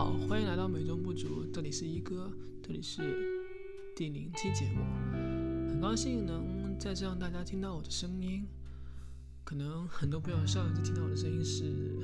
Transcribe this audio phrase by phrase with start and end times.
[0.00, 3.02] 好，欢迎来到美中不足，这里是一哥，这里是
[3.94, 4.80] 第零期节目，
[5.68, 8.46] 很高兴能再次让大家听到我的声音。
[9.44, 12.00] 可能很多朋友上一次听到我的声音是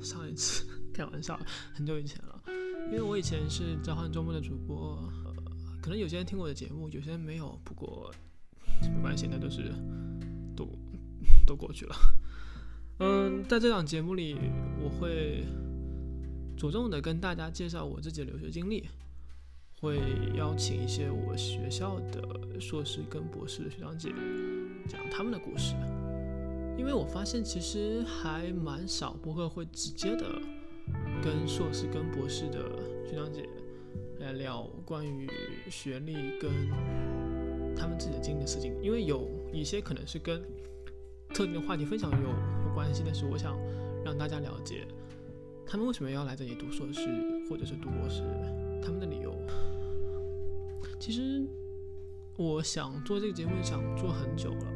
[0.00, 1.36] 上一次开玩笑，
[1.74, 2.40] 很久以前了，
[2.86, 5.34] 因为我以前是召唤周末的主播，呃，
[5.82, 8.14] 可能有些人听我的节目，有些人没有，不过
[8.80, 9.74] 没关系，那都是
[10.54, 10.68] 都
[11.44, 11.96] 都过去了。
[13.00, 14.36] 嗯，在这档节目里，
[14.80, 15.44] 我会。
[16.56, 18.88] 着重的跟大家介绍我自己的留学经历，
[19.80, 19.98] 会
[20.36, 24.10] 邀请一些我学校的硕士跟博士的学长姐
[24.88, 25.74] 讲他们的故事，
[26.78, 30.24] 因为我发现其实还蛮少播客会直接的
[31.22, 32.60] 跟硕士跟博士的
[33.04, 33.48] 学长姐
[34.20, 35.28] 来聊关于
[35.70, 36.50] 学历跟
[37.76, 40.40] 他们自己的经历的事情，因为有一些可能是跟
[41.30, 43.58] 特定的话题分享有有关系，但是我想
[44.04, 44.86] 让大家了解。
[45.66, 47.00] 他们为什么要来这里读硕士
[47.48, 48.22] 或者是读博士？
[48.82, 49.34] 他们的理由，
[51.00, 51.42] 其实
[52.36, 54.66] 我想做这个节目想做很久了。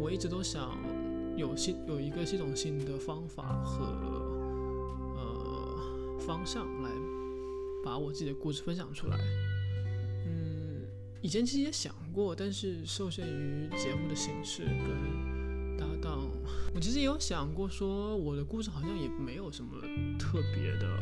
[0.00, 0.78] 我一直都想
[1.36, 3.84] 有系有一个系统性的方法和
[5.16, 6.90] 呃方向来
[7.84, 9.16] 把我自己的故事分享出来。
[10.26, 10.86] 嗯，
[11.20, 15.27] 以前其实也想过，但是受限于节目的形式跟。
[16.74, 19.80] 我其实有想过，说我的故事好像也没有什么
[20.18, 20.98] 特别的，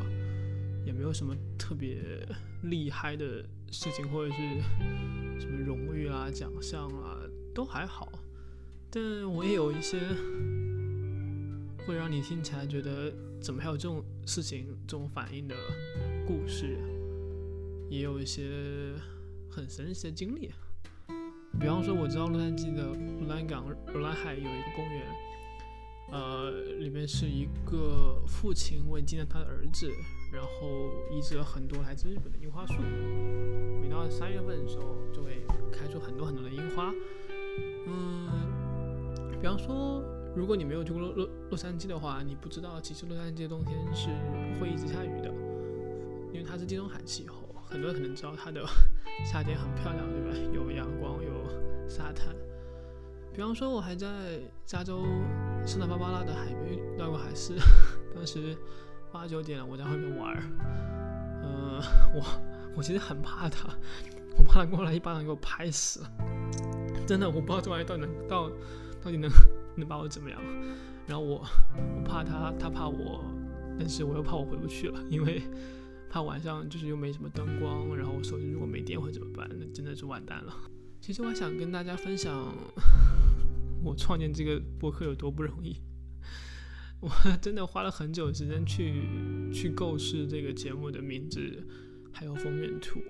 [0.85, 2.27] 也没有什么特别
[2.63, 7.19] 厉害的事情，或者是什么荣誉啊、奖项啊，
[7.55, 8.11] 都还好。
[8.91, 9.99] 但我也有一些
[11.87, 15.55] 会让你听起来觉得怎么还有这种事情、这种反应的
[16.27, 16.79] 故事，
[17.91, 18.95] 也有一些
[19.51, 20.51] 很神奇的经历。
[21.59, 25.03] 比方说，我知道洛杉矶的罗兰港、罗兰海有一个公园，
[26.13, 29.91] 呃，里面是一个父亲为纪念他的儿子，
[30.33, 30.49] 然后
[31.11, 32.75] 移植了很多来自日本的樱花树。
[33.81, 35.43] 每到三月份的时候，就会
[35.73, 36.93] 开出很多很多的樱花。
[37.87, 38.29] 嗯，
[39.41, 40.03] 比方说，
[40.37, 44.09] 如果你没有去过洛洛洛杉矶的话，你不知道其实洛杉矶的冬天是
[44.55, 45.33] 不会一直下雨的，
[46.33, 47.46] 因为它是地中海气候。
[47.69, 48.65] 很多人可能知道它的
[49.25, 50.55] 夏天很漂亮，对吧？
[50.55, 52.35] 有阳光，有沙滩。
[53.35, 55.05] 比方说，我还在加州
[55.67, 57.55] 圣塔芭芭拉的海边绕过海狮，
[58.15, 58.57] 当时
[59.13, 60.43] 八九点了，我在外面玩儿。
[61.43, 61.83] 呃，
[62.15, 62.25] 我
[62.77, 63.69] 我其实很怕它，
[64.39, 66.01] 我怕它过来一巴掌给我拍死。
[67.07, 68.49] 真的，我不知道这玩意到底能到
[69.03, 69.31] 到底能
[69.77, 70.41] 能把我怎么样。
[71.07, 71.45] 然后我
[71.77, 73.25] 我怕它，它怕我，
[73.79, 75.43] 但是我又怕我回不去了，因为。
[76.09, 79.49] 怕晚上就是又没什么灯光，然后我手机如果没电会怎么办？
[79.59, 80.55] 那真的是完蛋了。
[81.01, 82.55] 其实我想跟大家分享，
[83.85, 85.77] 我创建这个博客有多不容易。
[87.01, 87.11] 我
[87.43, 89.03] 真的花了很久时间去
[89.53, 91.63] 去构思这个节目的名字，
[92.11, 93.01] 还有封面图。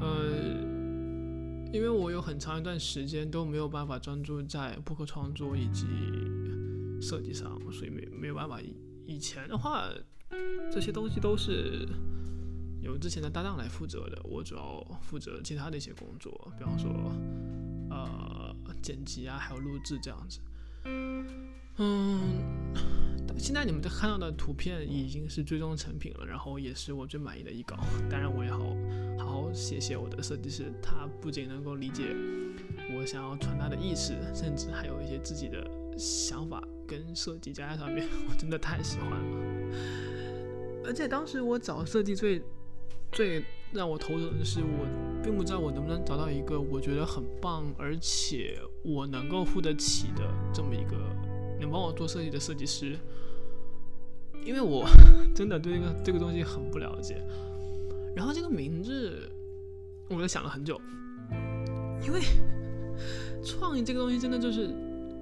[0.00, 0.30] 呃，
[1.72, 5.86] 因为我有很长一段时间都没有办法专注在博客创作以及
[7.00, 8.60] 设计上，所以没没有办法。
[9.08, 9.90] 以前的话。
[10.70, 11.88] 这些东西都是
[12.82, 16.90] 由之前的搭档来负责的，我主要负责其他的一些工作，比方说
[17.88, 20.38] 呃剪辑啊，还有录制这样子。
[21.78, 22.20] 嗯，
[23.38, 27.78] 现在你们看到的图片已经是最终成品了，然后也是我最满意的一稿。
[28.10, 28.58] 当然，我也好
[29.18, 32.14] 好好谢谢我的设计师，他不仅能够理解
[32.94, 35.66] 我想要传达的意思，甚至还有一些自己的
[35.98, 39.16] 想法跟设计加在上面， 我真的太喜欢了。
[40.84, 42.40] 而且当时我找设计最
[43.12, 44.86] 最让我头疼的是，我
[45.22, 50.22] 并不知道我能不能找到一个我觉得很棒，而且我能够付得起的
[50.54, 50.96] 这么一个
[51.60, 52.96] 能帮我做设计的设计师，
[54.44, 54.86] 因为我
[55.34, 57.22] 真的对这个这个东西很不了解。
[58.16, 59.30] 然后这个名字，
[60.08, 60.80] 我又想了很久，
[62.06, 62.20] 因为
[63.44, 64.74] 创意这个东西真的就是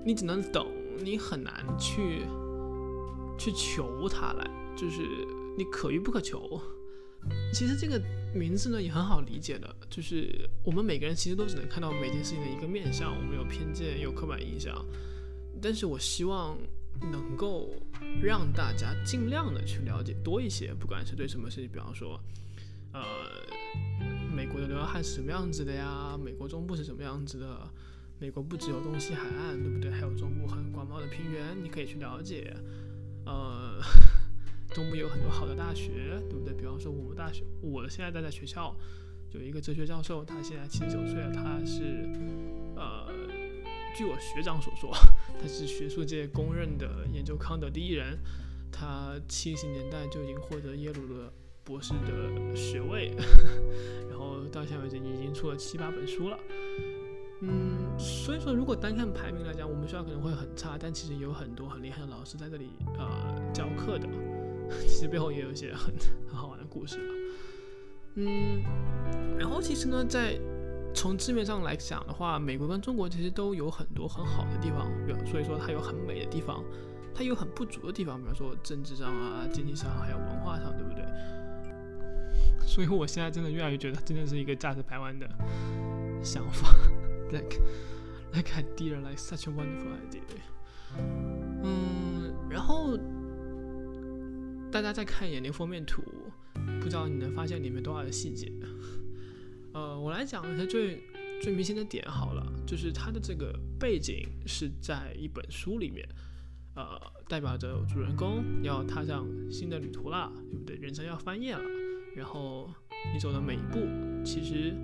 [0.05, 0.65] 你只能等，
[1.03, 2.25] 你很难去
[3.39, 5.03] 去求他来，就是。
[5.59, 6.61] 你可遇不可求。
[7.51, 7.99] 其实这个
[8.35, 14.77] 名字呢也很好理解的，就是我们每个人其实都只能看到每件事情的一个面相，我们有偏见，有刻板印象。
[15.63, 16.59] 但是我希望
[17.11, 17.71] 能够
[18.23, 22.21] 让大家尽量的去了解多一些，不管是对什么事情，比方说，
[22.93, 23.03] 呃，
[24.37, 26.19] 美国的流浪汉是什么样子的呀？
[26.23, 27.67] 美国中部是什么样子的？
[28.19, 29.91] 美国不只有东西海岸，对不对？
[29.91, 32.55] 还有中部很广袤的平原，你可以去了解。
[33.25, 33.81] 呃。
[34.75, 36.53] 中部有很多好的大学，对不对？
[36.53, 38.77] 比方说我们大学，我现在待在学校，
[39.33, 42.07] 有一个哲学教授，他现在七十九岁了，他是，
[42.75, 43.07] 呃，
[43.97, 44.93] 据我学长所说，
[45.41, 48.19] 他是学术界公认的研究康德第一人，
[48.71, 51.33] 他七十年代就已经获得耶鲁的
[51.65, 53.15] 博士的学位，
[54.11, 56.39] 然后到现在为止已经出了七八本书了。
[57.41, 57.76] 嗯，
[58.27, 64.09] 所以说如果单看排名来讲，我们学校可能会很差，但其实有很多很厉害的老师在这里呃教课的，
[64.83, 65.95] 其实背后也有一些很
[66.27, 66.99] 很好玩的故事。
[68.17, 68.65] 嗯，
[69.39, 70.37] 然后其实呢，在
[70.93, 76.65] 从字面上来讲的话，美国跟中国其实都有很多很好的地方，比所以说它有很美的地方，
[77.15, 81.05] 它有很不足的地方，比方说政治上啊、经济上还有文化上，对不对？
[82.67, 85.31] 所以我现在真的越来越觉得，真的是一个价值百万的
[86.25, 86.75] 想法。
[88.37, 90.21] Like, like idea, like such a wonderful idea.
[91.65, 92.99] 嗯，然后
[94.71, 96.03] 大家再看一眼那封面图，
[96.79, 98.53] 不知道你能发现里面多少的细节。
[99.73, 101.03] 呃，我来讲一下最
[101.41, 106.07] 最明显的点好了，就是它的这个背景是在一本书里面，
[106.75, 110.77] 呃，代表着主人公要踏上新的旅途啦，对不对？
[110.77, 111.63] 人生要翻页了，
[112.15, 112.71] 然后
[113.15, 113.87] 你走的每一步，
[114.23, 114.75] 其实。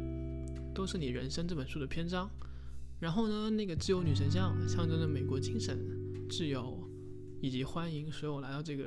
[0.75, 2.31] 都是你人生这本书的篇章，
[3.03, 5.77] 然后呢，那个自由女神像象征着美国精神、
[6.31, 6.89] 自由
[7.41, 8.85] 以及欢迎所有来到这个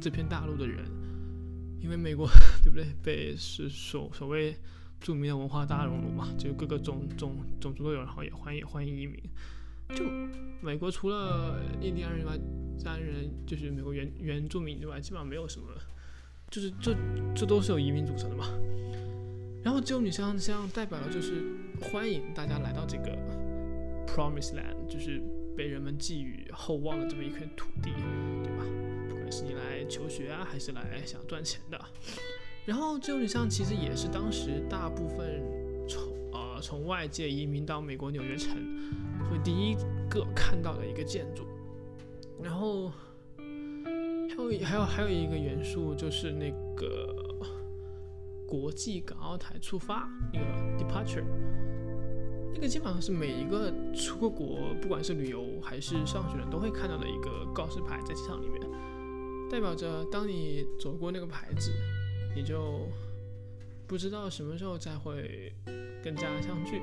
[0.00, 0.82] 这片大陆的人，
[1.78, 2.26] 因为美国
[2.64, 2.86] 对不对？
[3.02, 4.56] 被是所所谓
[5.00, 9.22] 著名的文化大熔炉嘛，就各个种种种族都有，然后也欢迎欢迎移民。
[9.94, 10.02] 就
[10.62, 12.38] 美国除了印第安人以外，
[12.78, 15.66] 自然人就是美国原原住民之外，基本上没有什么，
[16.50, 16.96] 就是这
[17.36, 18.46] 这都是由移民组成的嘛。
[19.62, 21.44] 然后自由女神像代表的就是
[21.82, 23.16] 欢迎大家来到这个
[24.14, 25.22] Promise Land，就是
[25.56, 27.90] 被人们寄予厚望的这么一片土地，
[28.42, 28.64] 对吧？
[29.08, 31.80] 不管是你来求学啊，还是来想赚钱的。
[32.66, 35.42] 然后自由女像其实也是当时大部分
[35.88, 38.54] 从呃从外界移民到美国纽约城
[39.30, 39.74] 会第一
[40.08, 41.44] 个看到的一个建筑。
[42.42, 42.90] 然后
[43.38, 47.08] 还有还有还有一个元素就是那个。
[48.44, 50.44] 国际港澳台出发那个
[50.76, 51.24] departure，
[52.54, 58.60] 那个基本上是每一个出过国，不管是旅游还是上学的，都会看到的一个告示牌，在机场里面，
[59.50, 61.72] 代表着当你走过那个牌子，
[62.36, 62.88] 你就
[63.86, 65.52] 不知道什么时候才会
[66.02, 66.82] 跟家人相聚，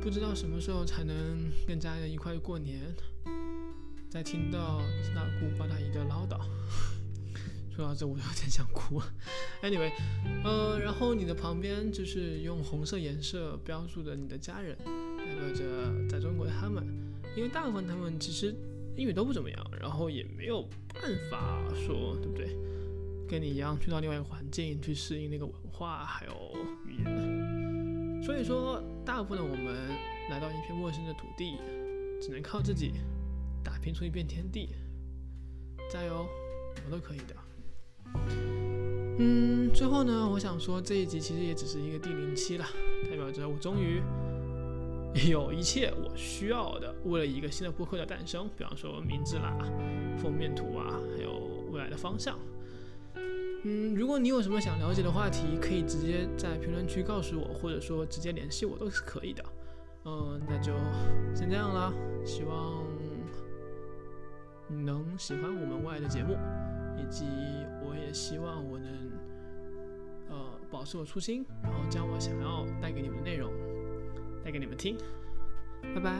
[0.00, 2.80] 不知道什么时候才能跟家人一块过年，
[4.10, 4.80] 再听到
[5.14, 6.38] 大姑八大姨的唠叨。
[7.74, 9.00] 说到这，我有点想哭。
[9.62, 9.92] Anyway，
[10.44, 16.84] 呃，然后你的旁边就是用红色颜色标注的你的家人，代表着在中国的他们，
[17.36, 18.54] 因为大部分他们其实
[18.96, 20.62] 英语都不怎么样，然后也没有
[20.92, 22.56] 办法说，对不对？
[23.28, 29.88] 跟你一样去到另外一个环境去适应那个文化还有语言，所以说大部分的我们
[30.30, 31.56] 来到一片陌生的土地，
[32.20, 32.94] 只能靠自己
[33.62, 34.70] 打拼出一片天地。
[35.88, 36.26] 加油，
[36.84, 37.36] 我都可以的。
[39.18, 42.64] 嗯，最后呢，我想说这一集其实也只是一个第零期了，
[43.10, 44.00] 代表着我终于
[45.28, 49.54] 有一切我需要的，为了一个新的播客的诞生，比方说名字啦、
[50.16, 51.32] 封面图啊，还有
[51.70, 52.38] 未来的方向。
[53.62, 59.44] 嗯，如果你有什么想了解的话题，可以直接在评论区告诉我，或者说直接联系我都是可以的。
[60.06, 60.72] 嗯，那就
[61.34, 61.92] 先这样了，
[62.24, 62.82] 希望
[64.66, 66.38] 你能喜欢我们未来的节目。
[67.00, 67.24] 以及
[67.82, 68.88] 我也希望我能，
[70.28, 73.50] 呃，保持我初心，然后将我想要带给你们的内容
[74.44, 74.98] 带给你们听。
[75.94, 76.10] 拜拜。